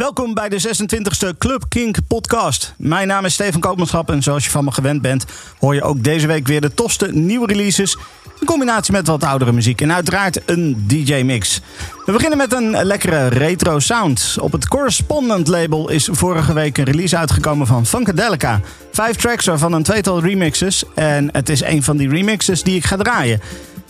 [0.00, 2.74] Welkom bij de 26e Club Kink podcast.
[2.76, 5.24] Mijn naam is Steven Koopmanschap en zoals je van me gewend bent...
[5.58, 7.96] hoor je ook deze week weer de tofste nieuwe releases...
[8.40, 11.60] in combinatie met wat oudere muziek en uiteraard een DJ-mix.
[12.06, 14.36] We beginnen met een lekkere retro sound.
[14.40, 18.60] Op het Correspondent label is vorige week een release uitgekomen van Funkadelica.
[18.92, 20.84] Vijf tracks waarvan een tweetal remixes.
[20.94, 23.40] En het is een van die remixes die ik ga draaien.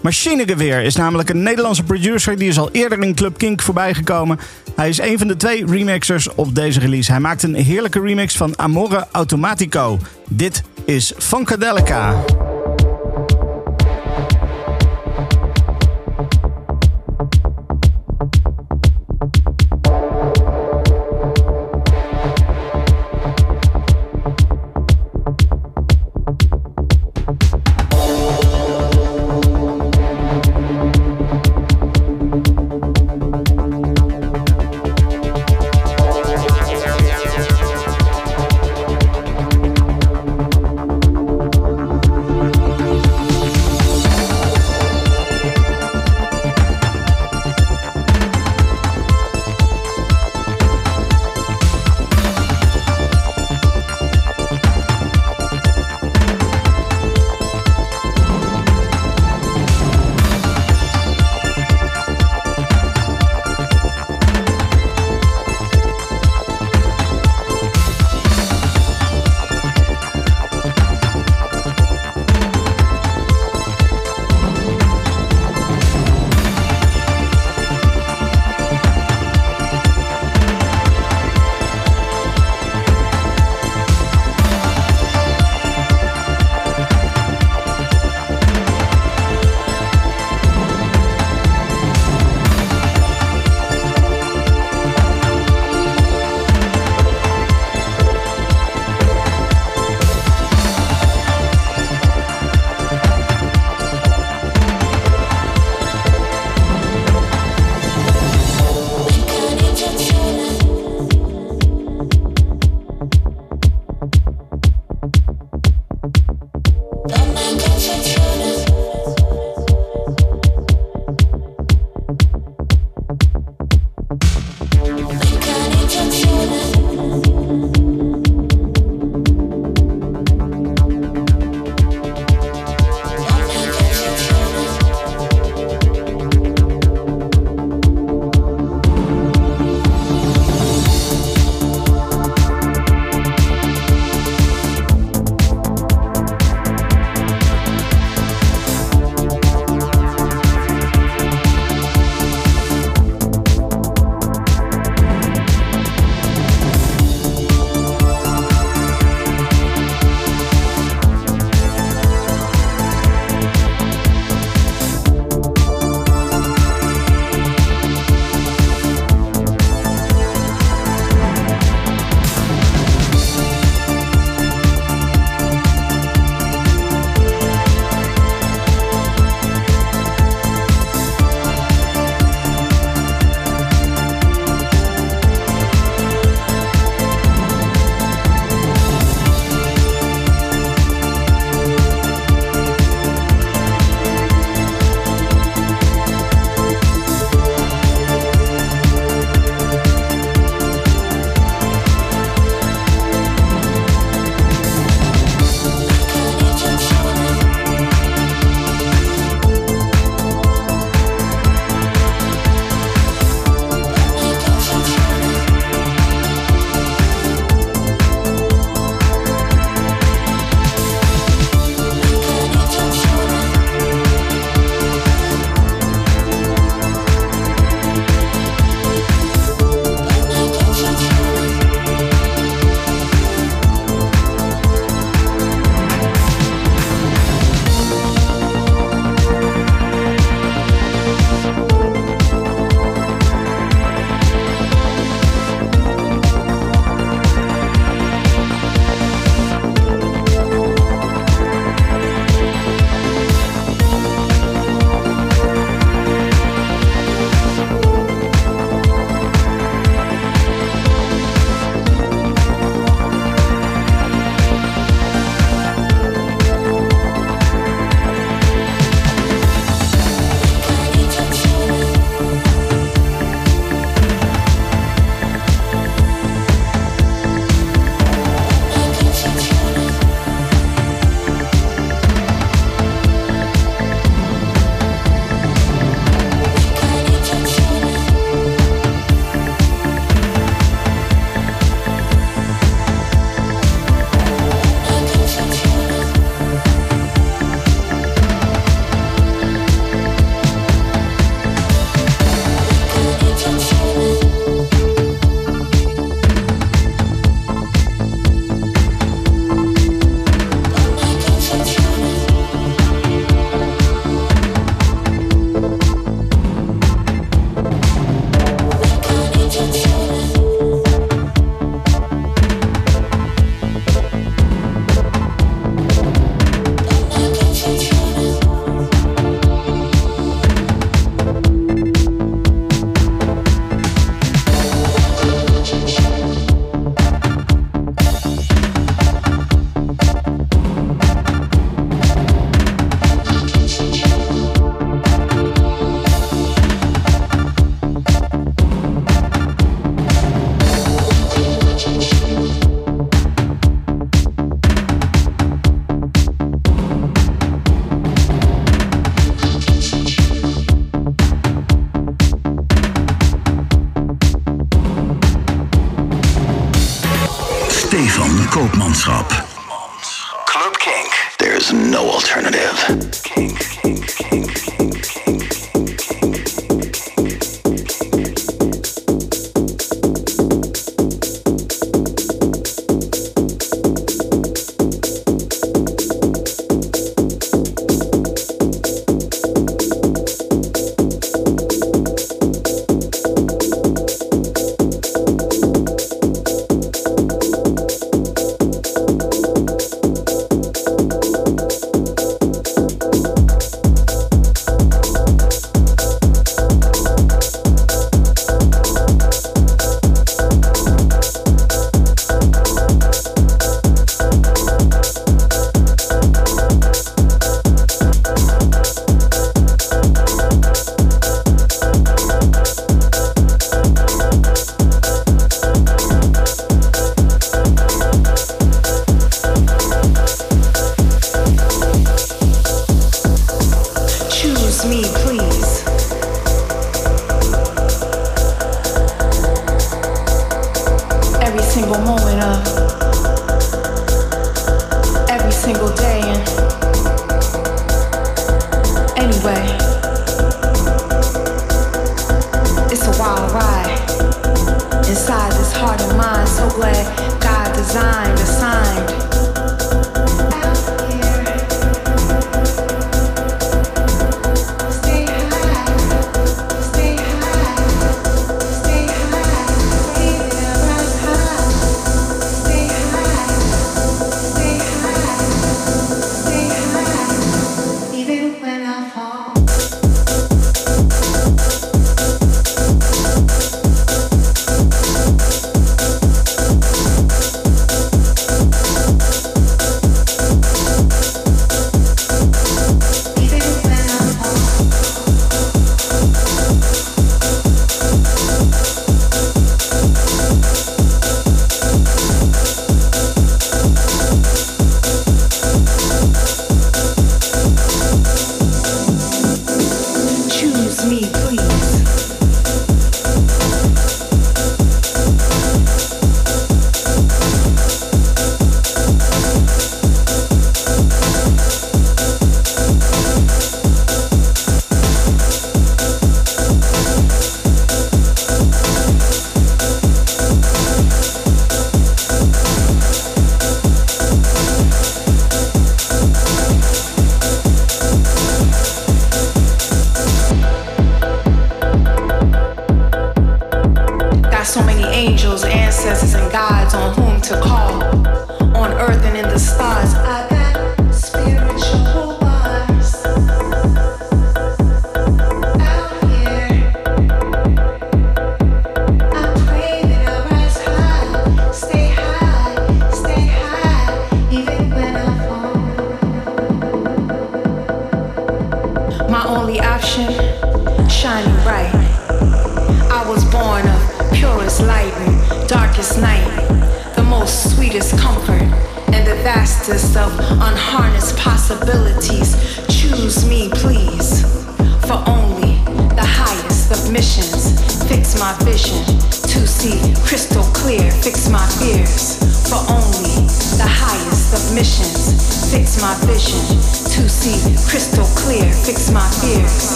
[0.00, 2.38] Machinegeweer is namelijk een Nederlandse producer.
[2.38, 4.38] Die is al eerder in Club Kink voorbijgekomen.
[4.76, 7.10] Hij is een van de twee remixers op deze release.
[7.10, 9.98] Hij maakt een heerlijke remix van Amore Automatico.
[10.28, 12.24] Dit is Funkadelica.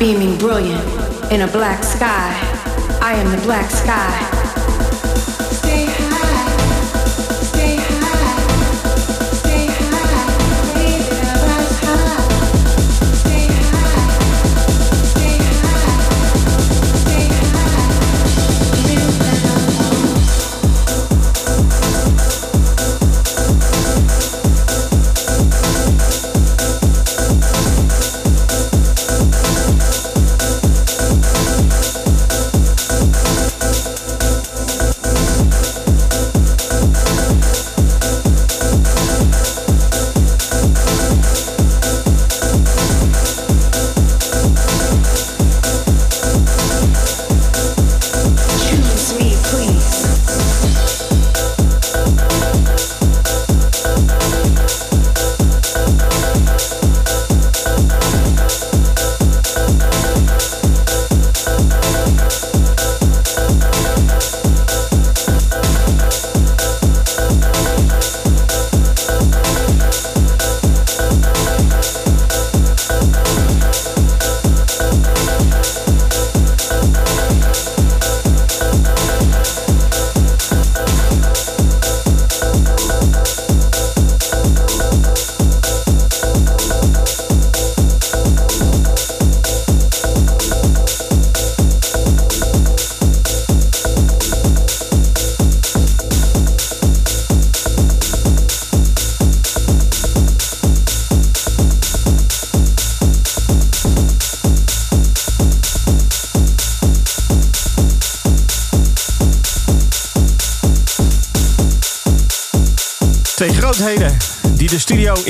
[0.00, 0.82] Beaming brilliant
[1.30, 2.32] in a black sky.
[3.02, 4.39] I am the black sky.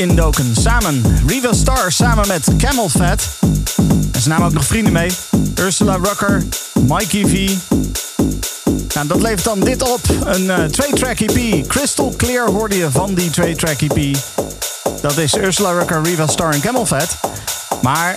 [0.01, 0.55] Indoken.
[0.61, 3.29] Samen Riva Star samen met Camel Fat.
[4.13, 5.11] En ze namen ook nog vrienden mee.
[5.55, 6.43] Ursula Rucker,
[6.81, 7.51] Mikey V.
[8.95, 10.01] Nou, dat levert dan dit op.
[10.25, 11.67] Een uh, twee-track EP.
[11.67, 14.17] Crystal Clear hoorde je van die twee-track EP.
[15.01, 17.17] Dat is Ursula Rucker, Riva Star en Camel Fat.
[17.83, 18.17] Maar,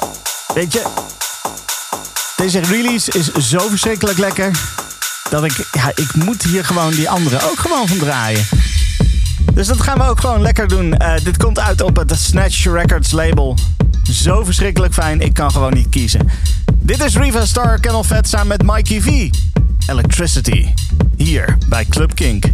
[0.53, 0.81] weet je...
[2.35, 4.51] Deze release is zo verschrikkelijk lekker...
[5.29, 5.67] dat ik...
[5.71, 8.45] Ja, ik moet hier gewoon die andere ook gewoon van draaien.
[9.53, 10.95] Dus dat gaan we ook gewoon lekker doen.
[11.01, 13.57] Uh, dit komt uit op het Snatch Records label.
[14.03, 16.29] Zo verschrikkelijk fijn, ik kan gewoon niet kiezen.
[16.75, 19.29] Dit is Riva Star Kennel Fat samen met Mikey V.
[19.87, 20.67] Electricity.
[21.17, 22.52] Hier bij Club Kink.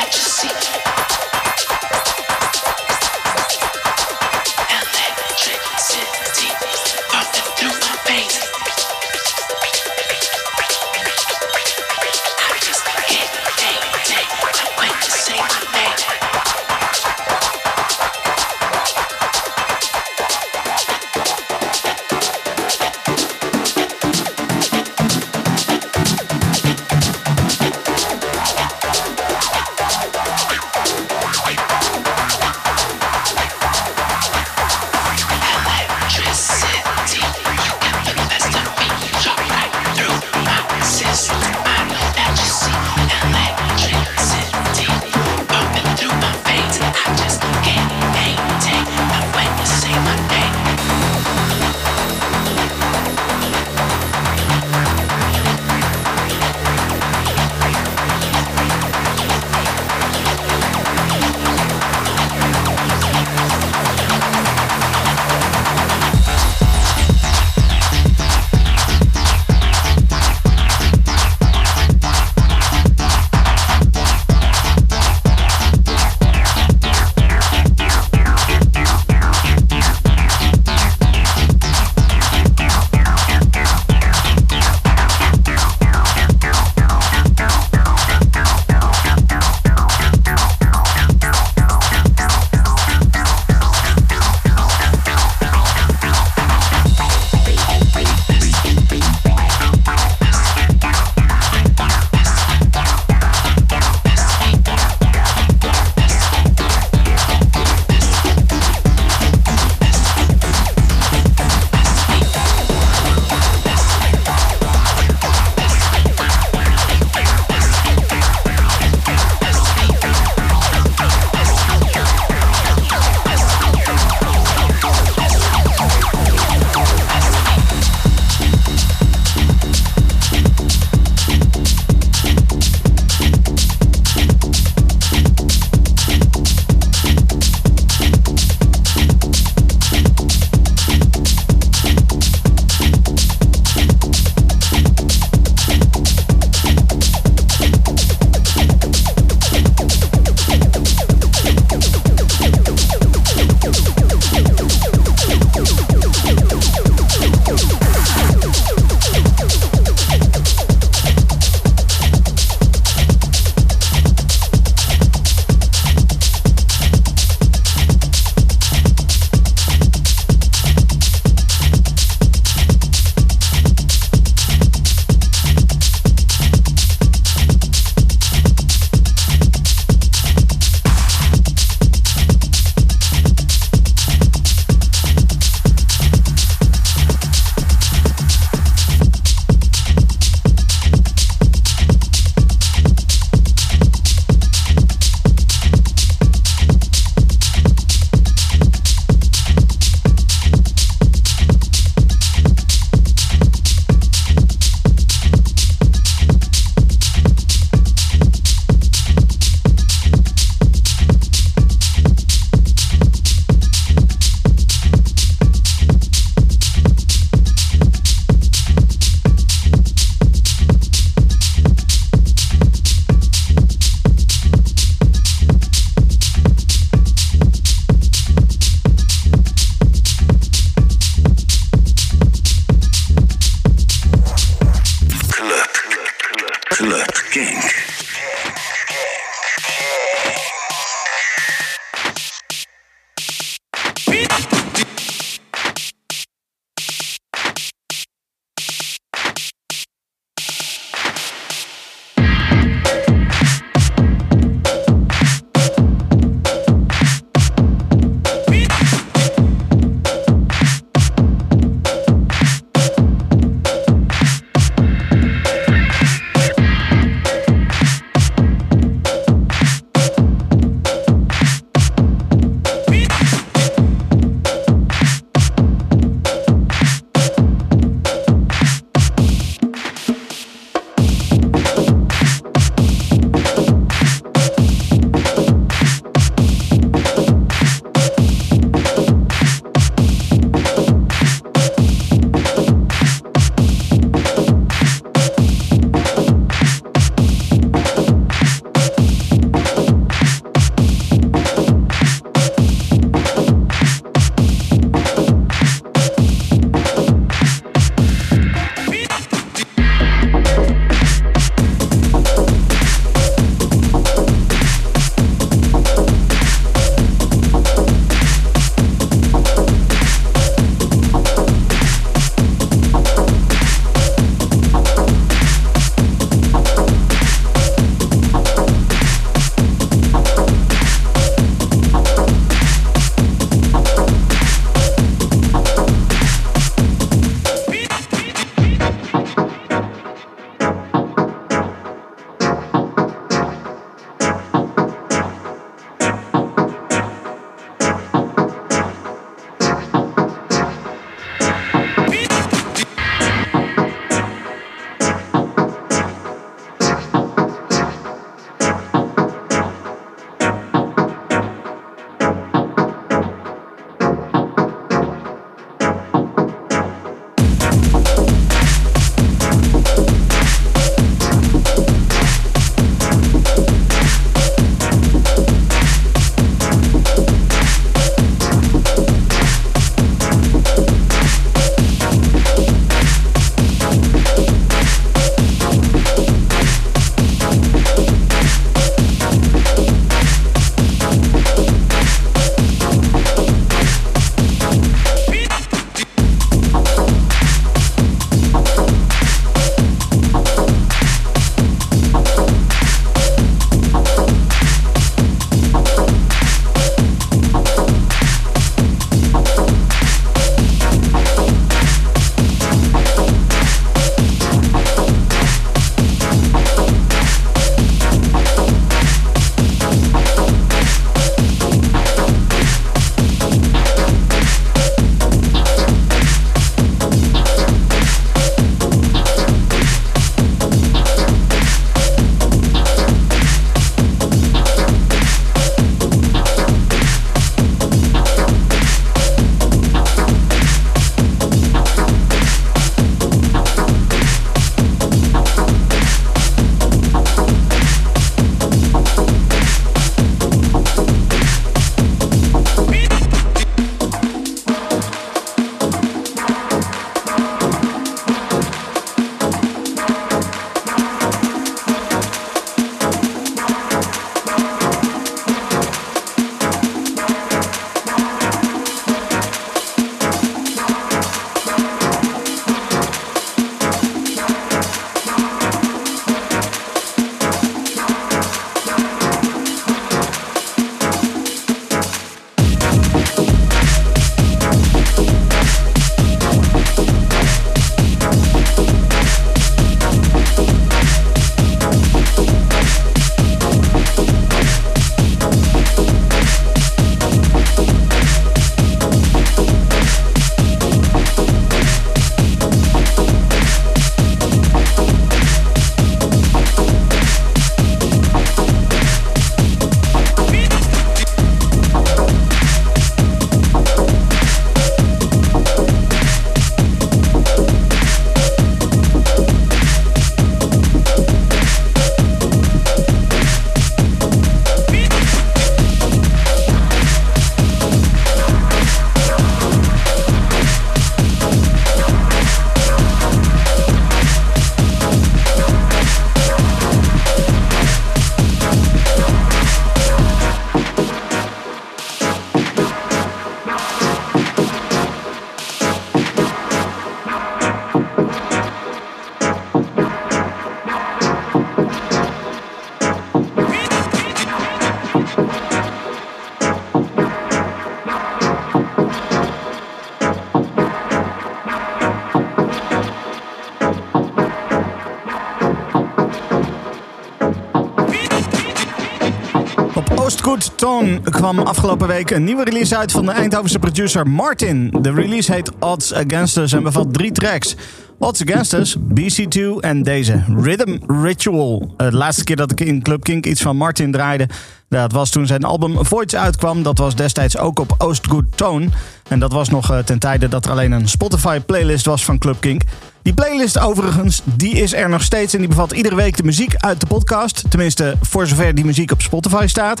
[570.54, 574.96] Good Tone kwam afgelopen week een nieuwe release uit van de Eindhovense producer Martin.
[575.00, 577.76] De release heet Odds Against Us en bevat drie tracks.
[578.18, 581.94] Odds Against Us, BC2 en deze, Rhythm Ritual.
[581.96, 584.48] De laatste keer dat ik in Club Kink iets van Martin draaide...
[584.88, 586.82] dat was toen zijn album Voids uitkwam.
[586.82, 588.88] Dat was destijds ook op Oost Good Tone.
[589.28, 592.60] En dat was nog eh, ten tijde dat er alleen een Spotify-playlist was van Club
[592.60, 592.82] Kink.
[593.22, 596.74] Die playlist overigens, die is er nog steeds en die bevat iedere week de muziek
[596.76, 597.64] uit de podcast.
[597.68, 600.00] Tenminste, voor zover die muziek op Spotify staat.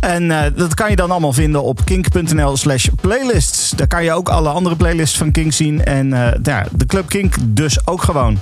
[0.00, 3.70] En uh, dat kan je dan allemaal vinden op kink.nl slash playlists.
[3.70, 5.84] Daar kan je ook alle andere playlists van Kink zien.
[5.84, 8.38] En uh, ja, de Club Kink dus ook gewoon.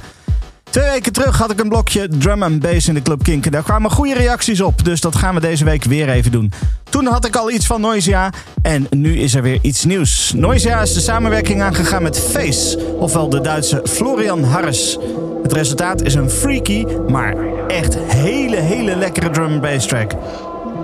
[0.70, 3.50] Twee weken terug had ik een blokje drum and bass in de Club Kink.
[3.50, 6.52] Daar kwamen goede reacties op, dus dat gaan we deze week weer even doen.
[6.90, 8.30] Toen had ik al iets van Noisia
[8.62, 10.32] en nu is er weer iets nieuws.
[10.34, 14.98] Noisia is de samenwerking aangegaan met Face, ofwel de Duitse Florian Harris.
[15.42, 17.34] Het resultaat is een freaky, maar
[17.68, 20.12] echt hele, hele lekkere drum and bass track.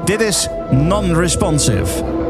[0.05, 2.22] Dit is Non-Responsive.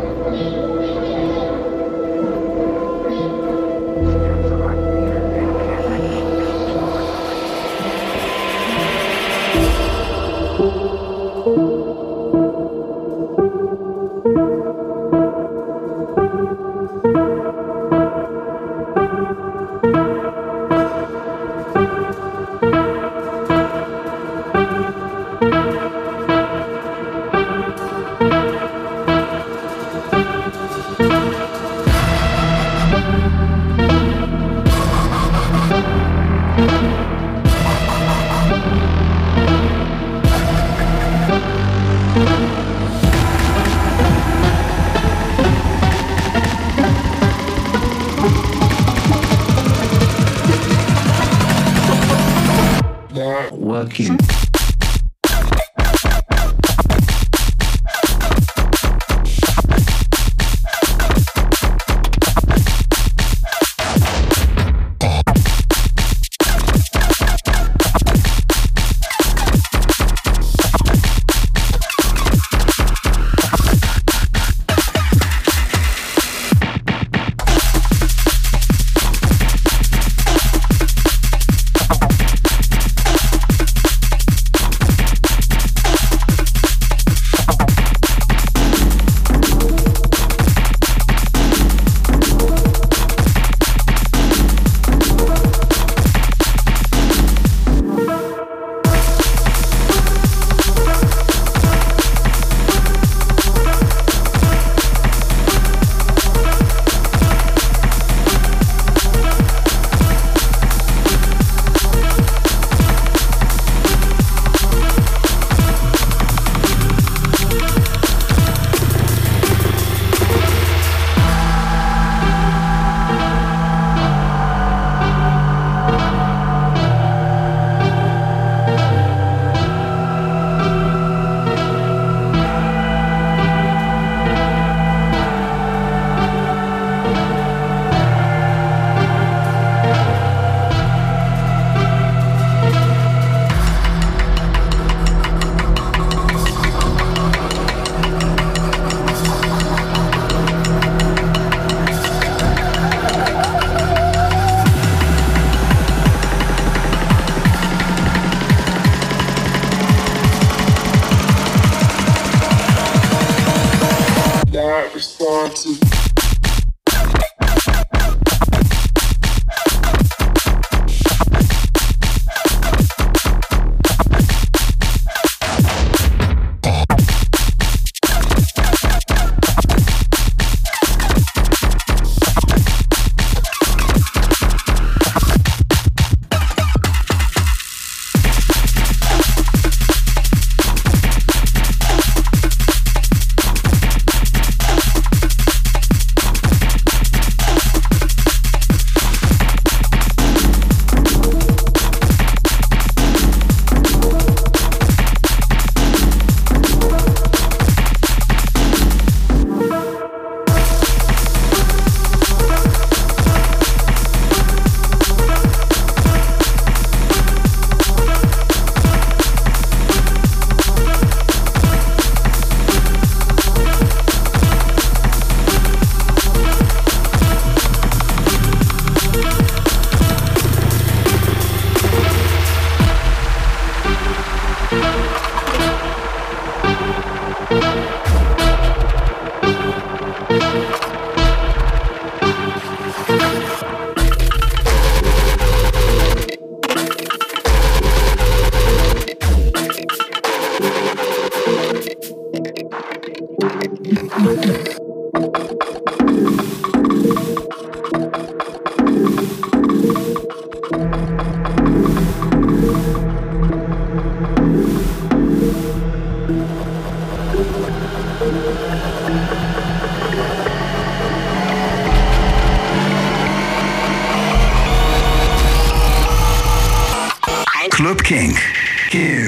[277.93, 278.35] Club King.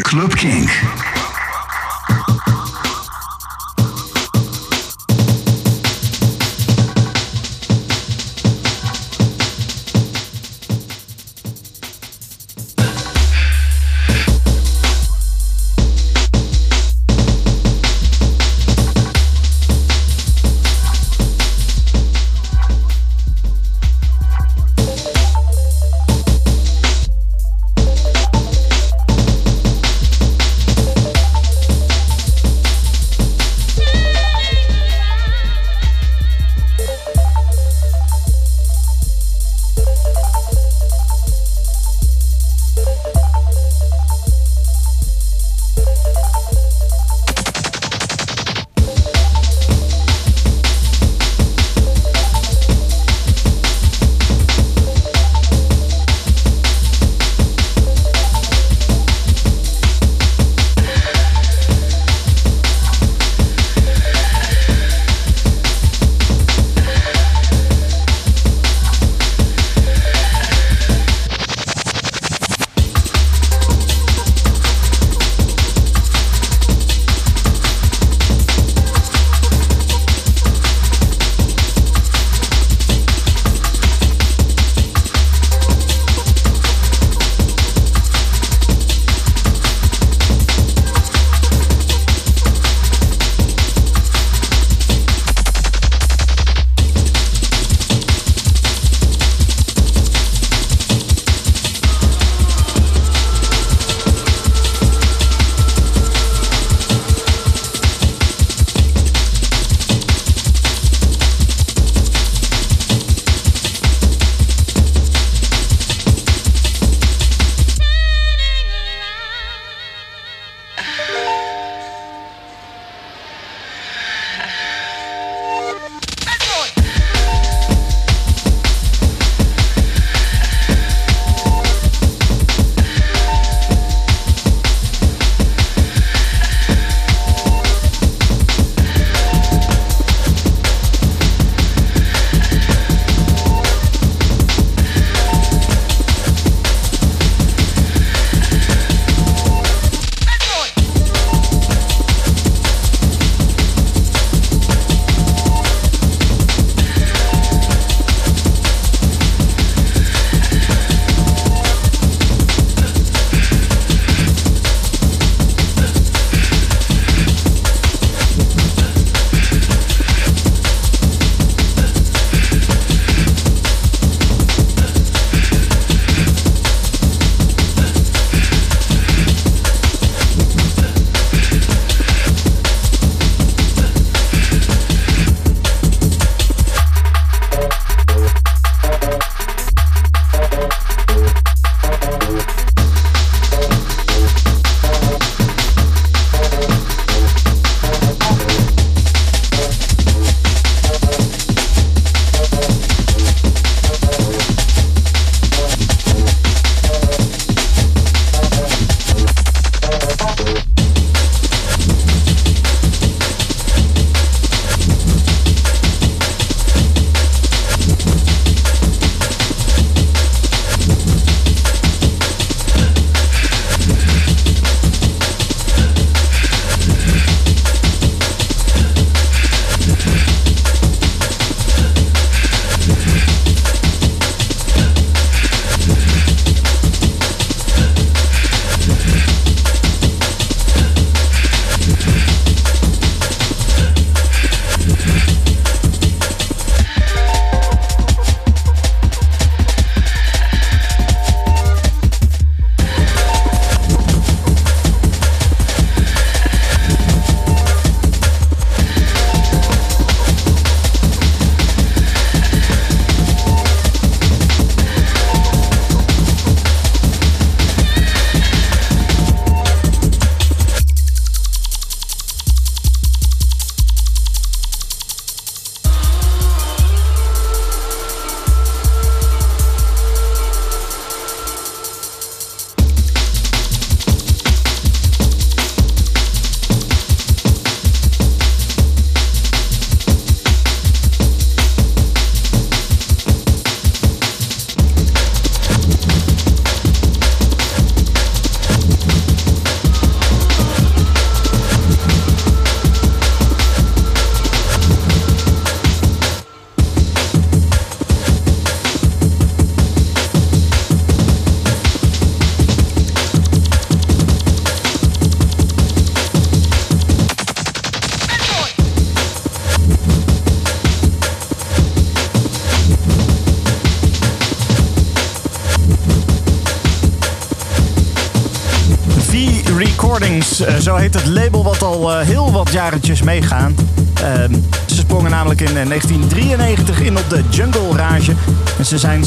[0.05, 1.24] Club King.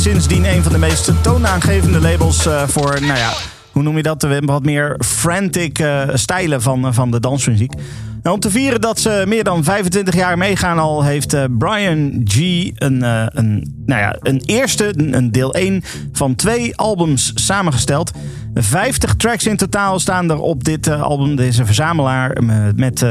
[0.08, 3.34] Sindsdien een van de meest toonaangevende labels voor, nou ja,
[3.72, 4.28] hoe noem je dat?
[4.46, 5.84] Wat meer frantic
[6.14, 7.74] stijlen van, van de dansmuziek.
[8.24, 12.38] Nou, om te vieren dat ze meer dan 25 jaar meegaan al, heeft Brian G.
[12.76, 13.02] een,
[13.38, 18.12] een, nou ja, een eerste, een deel 1 van twee albums samengesteld.
[18.54, 21.36] 50 tracks in totaal staan er op dit album.
[21.36, 22.44] Deze verzamelaar
[22.76, 23.06] met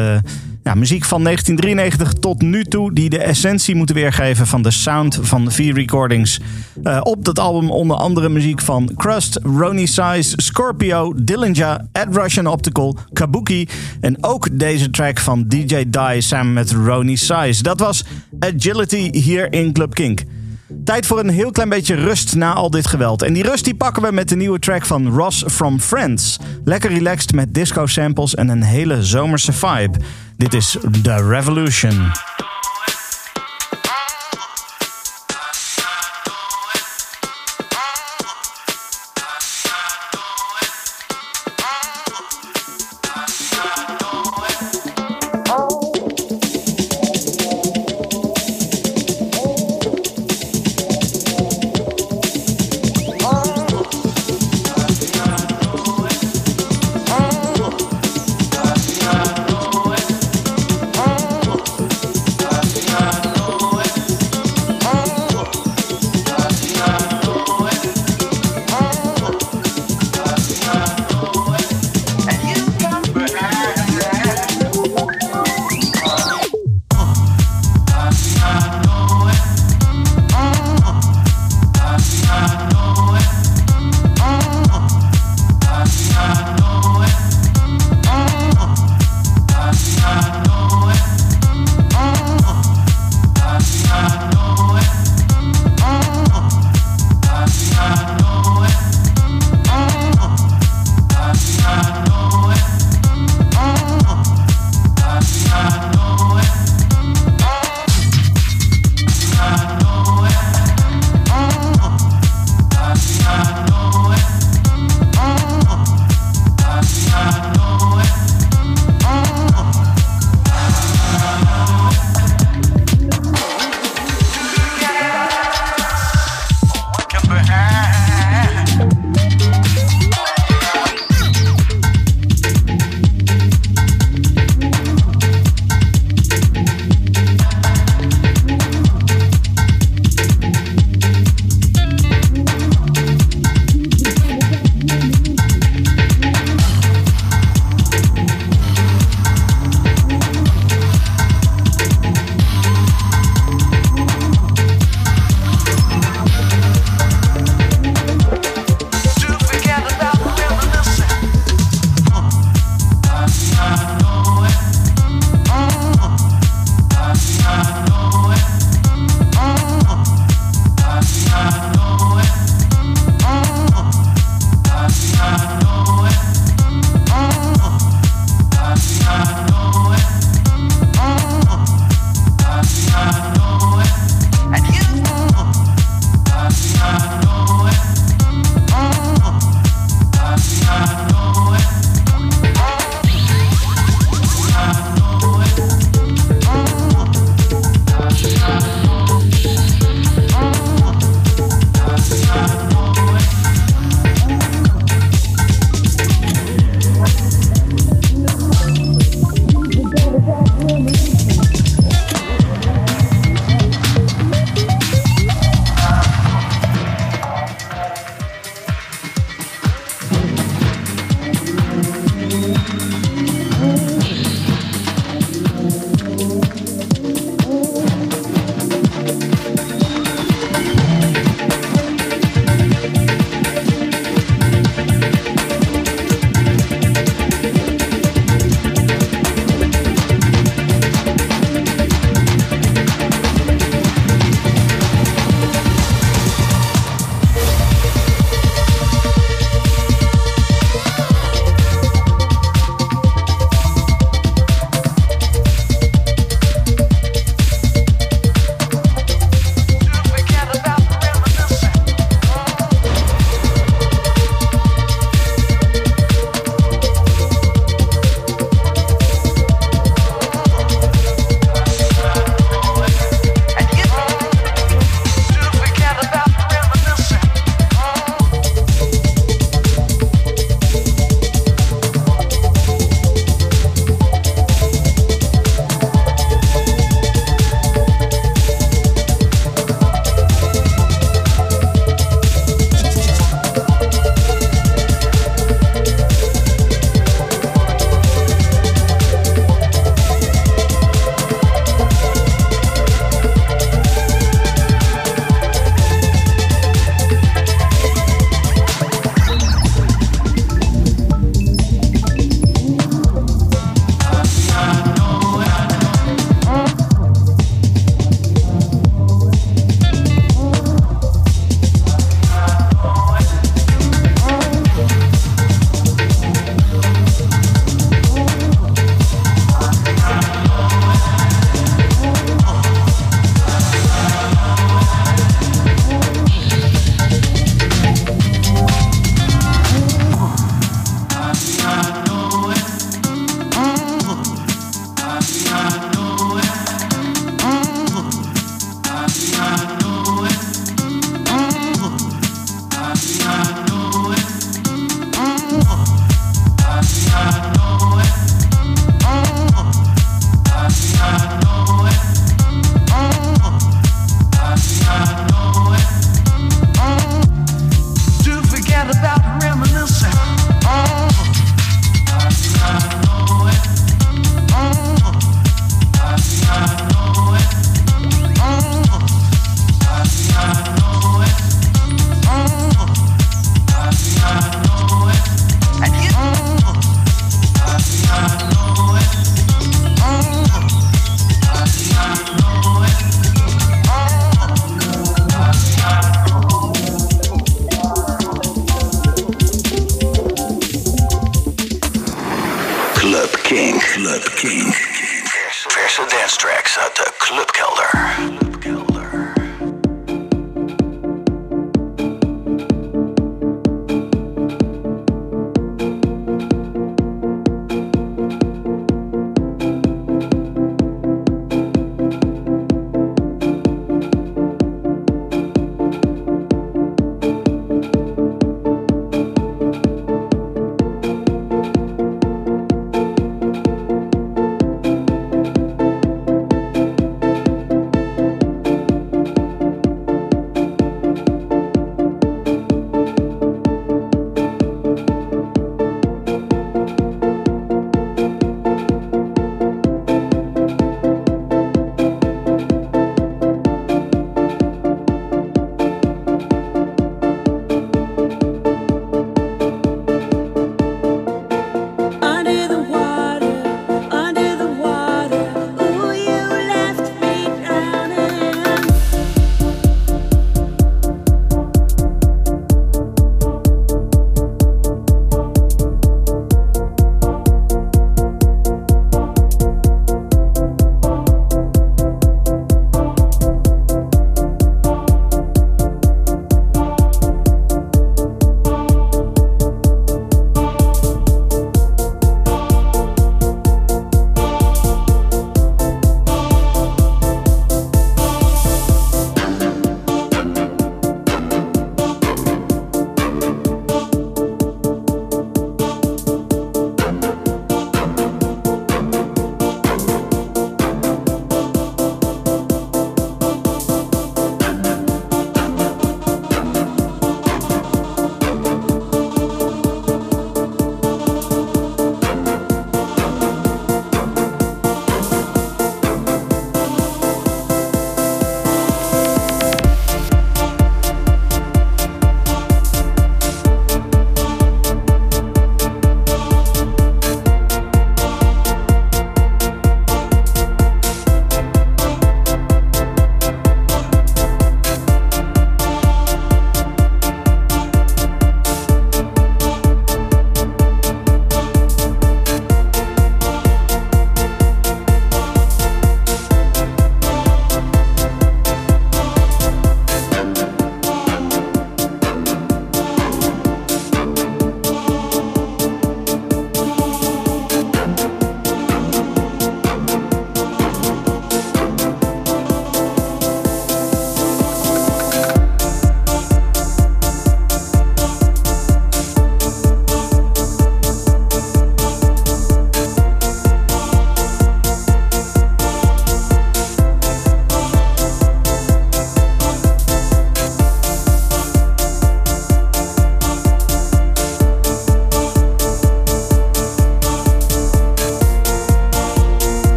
[0.74, 5.52] muziek van 1993 tot nu toe, die de essentie moeten weergeven van de sound van
[5.52, 6.40] V-recordings.
[6.82, 12.46] Uh, op dat album onder andere muziek van Crust, Ronnie Size, Scorpio, Dillinger, Ed Russian
[12.46, 13.68] Optical, Kabuki
[14.00, 17.62] en ook deze track van DJ Die samen met Ronnie Size.
[17.62, 18.04] Dat was
[18.38, 20.22] Agility hier in Club Kink.
[20.84, 23.22] Tijd voor een heel klein beetje rust na al dit geweld.
[23.22, 26.38] En die rust die pakken we met de nieuwe track van Ross from Friends.
[26.64, 29.98] Lekker relaxed met disco samples en een hele zomerse vibe.
[30.36, 32.12] Dit is The Revolution.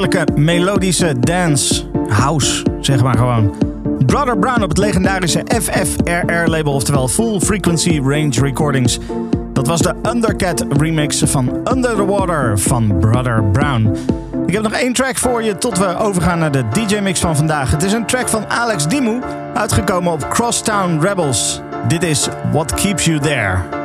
[0.00, 3.54] Heerlijke melodische dance, house, zeg maar gewoon.
[4.06, 8.98] Brother Brown op het legendarische FFRR-label, oftewel Full Frequency Range Recordings.
[9.52, 13.96] Dat was de Undercat remix van Under the Water van Brother Brown.
[14.46, 17.70] Ik heb nog één track voor je tot we overgaan naar de DJ-mix van vandaag.
[17.70, 19.20] Het is een track van Alex Dimou,
[19.54, 21.60] uitgekomen op Crosstown Rebels.
[21.88, 23.79] Dit is What Keeps You There.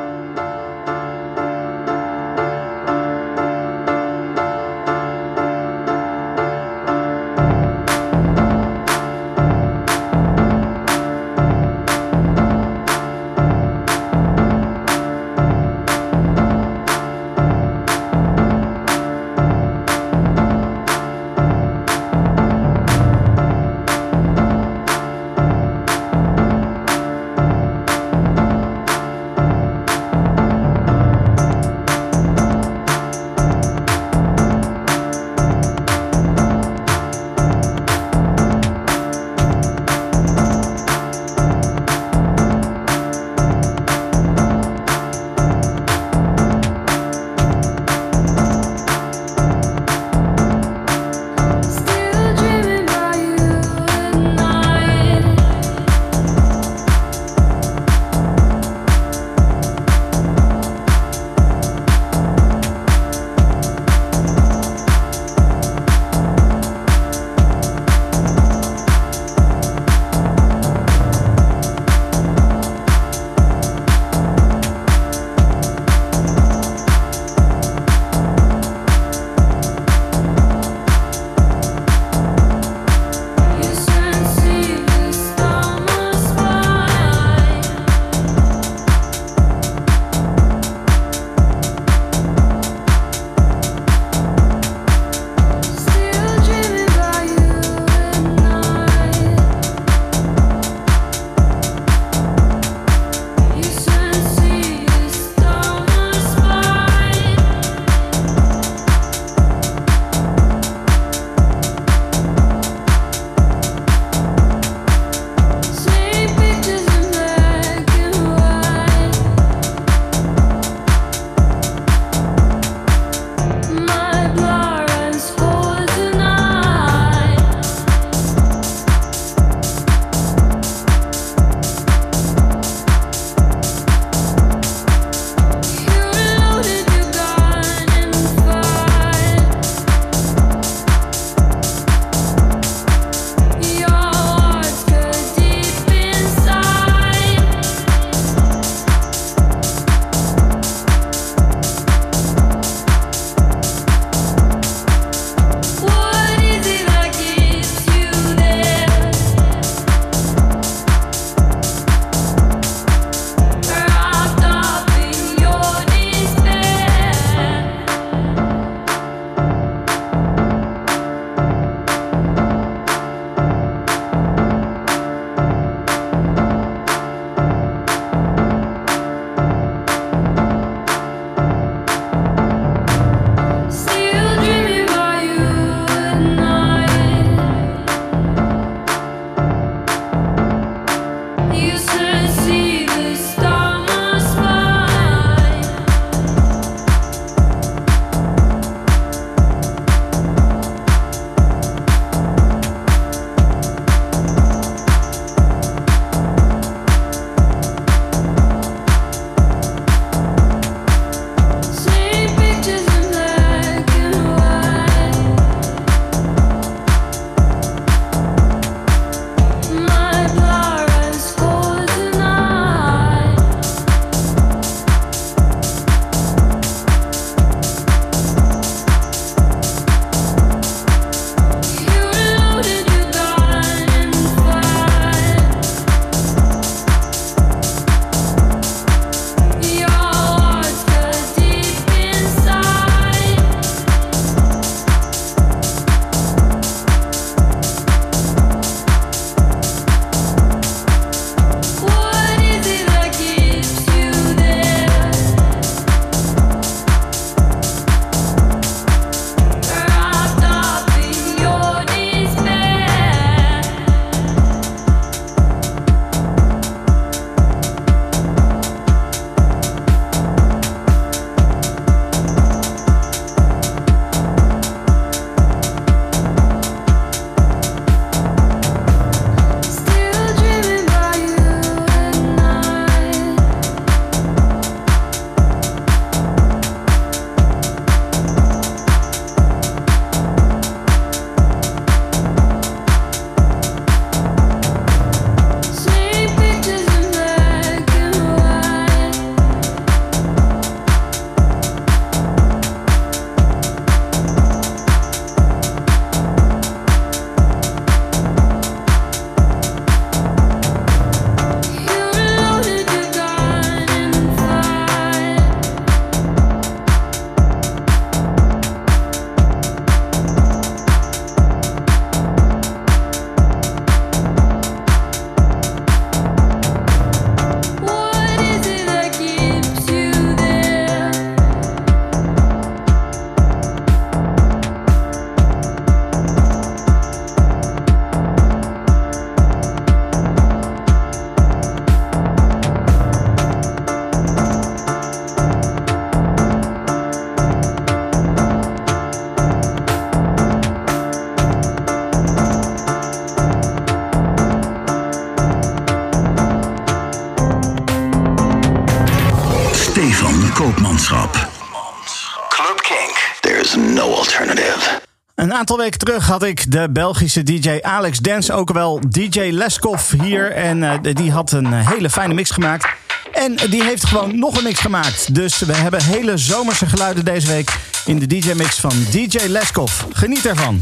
[365.71, 370.51] Aantal weken terug had ik de Belgische DJ Alex Dance, ook wel DJ Leskov, hier.
[370.51, 372.87] En uh, die had een hele fijne mix gemaakt.
[373.31, 375.35] En die heeft gewoon nog een mix gemaakt.
[375.35, 380.01] Dus we hebben hele zomerse geluiden deze week in de DJ-mix van DJ Leskov.
[380.11, 380.81] Geniet ervan.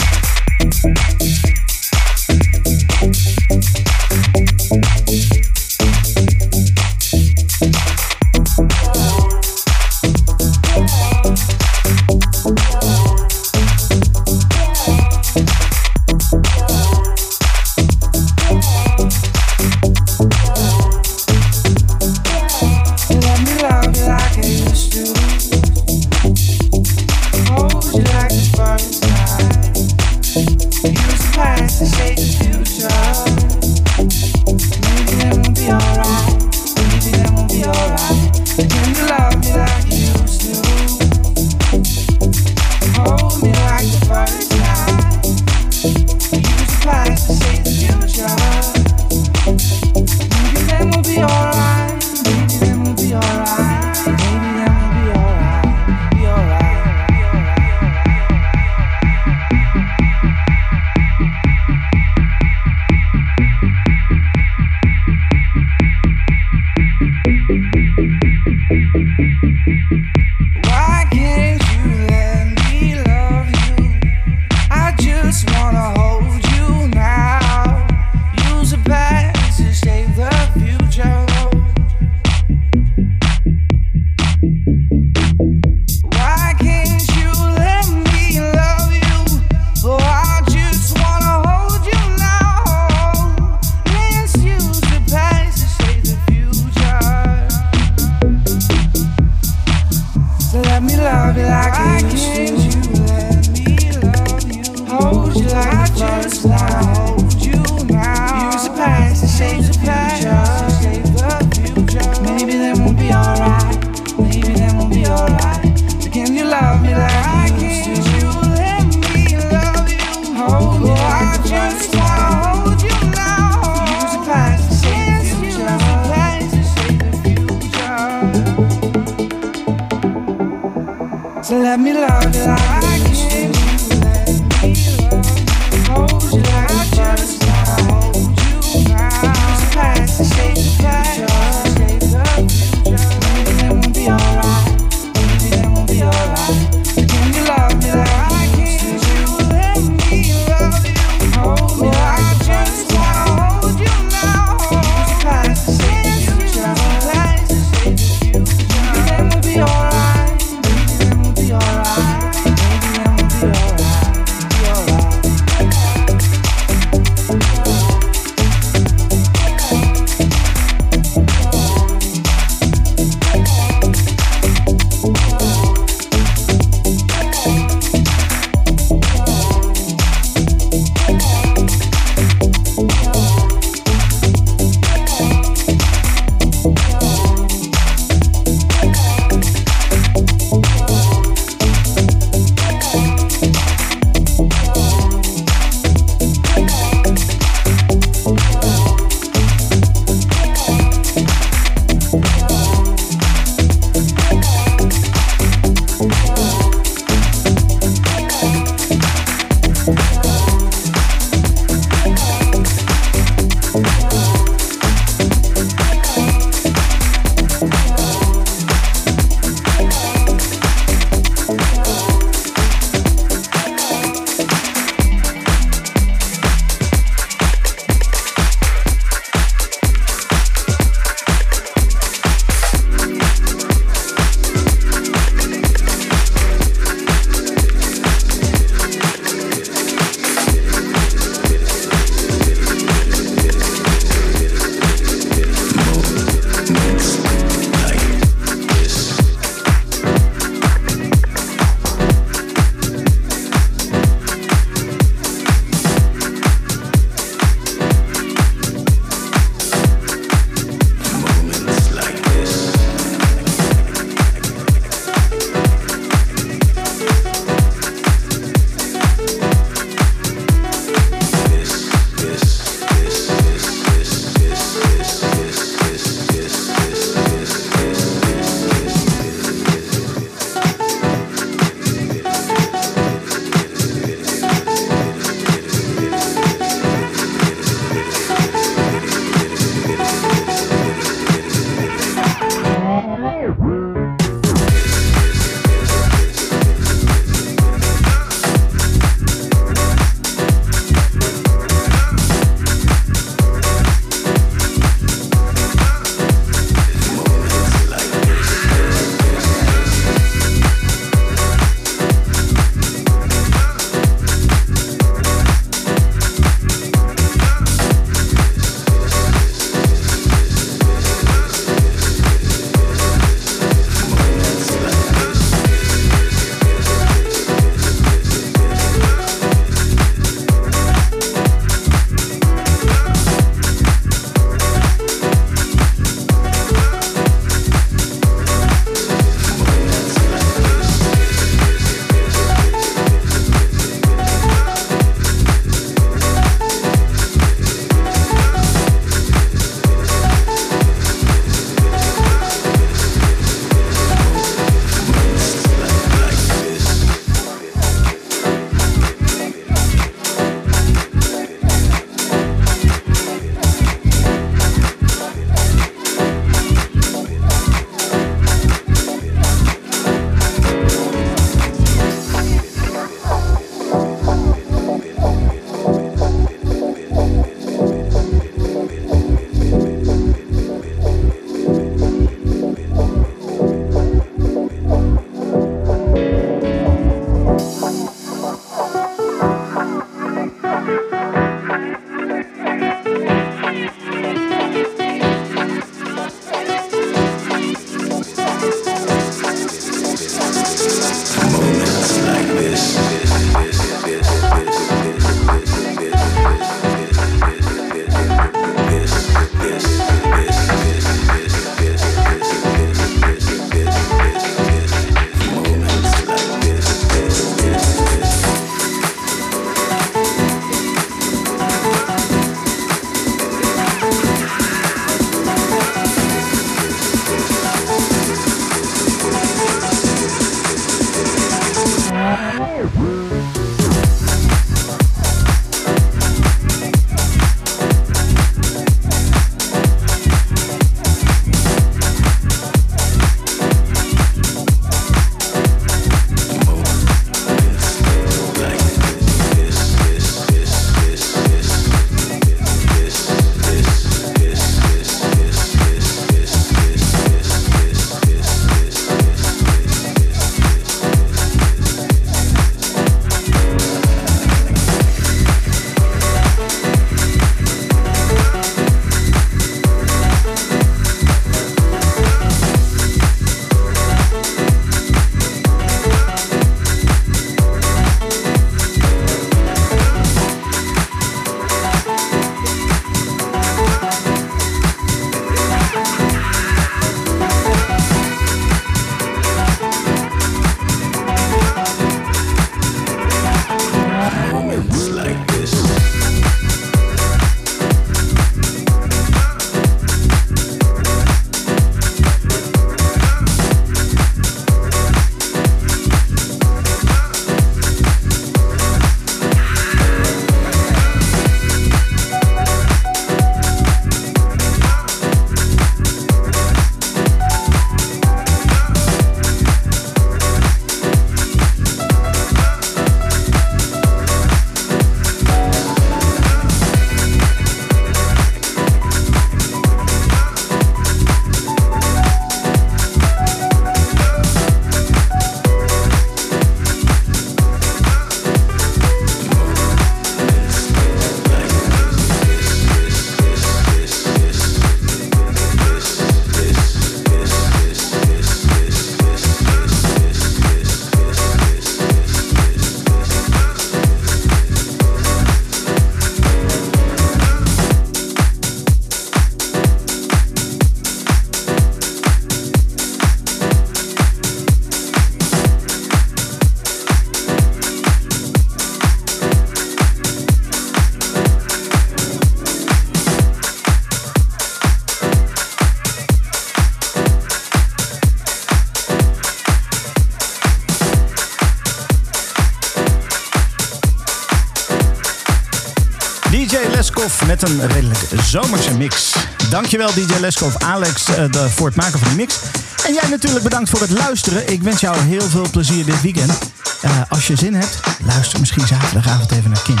[587.46, 589.34] Met een redelijk zomerse mix.
[589.70, 592.60] Dankjewel DJ Leskov, Alex, uh, de, voor het maken van die mix.
[593.06, 594.72] En jij natuurlijk bedankt voor het luisteren.
[594.72, 596.58] Ik wens jou heel veel plezier dit weekend.
[597.04, 600.00] Uh, als je zin hebt, luister misschien zaterdagavond even naar King.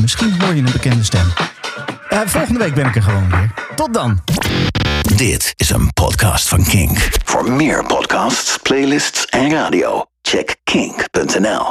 [0.00, 1.32] Misschien hoor je een bekende stem.
[2.10, 3.54] Uh, volgende week ben ik er gewoon weer.
[3.74, 4.22] Tot dan.
[5.16, 7.02] Dit is een podcast van King.
[7.24, 11.66] Voor meer podcasts, playlists en radio, check kink.nl.